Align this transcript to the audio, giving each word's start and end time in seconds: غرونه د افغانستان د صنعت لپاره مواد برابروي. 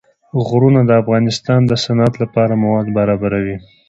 غرونه 0.45 0.81
د 0.85 0.91
افغانستان 1.01 1.61
د 1.67 1.71
صنعت 1.83 2.13
لپاره 2.23 2.53
مواد 2.63 2.87
برابروي. 2.97 3.57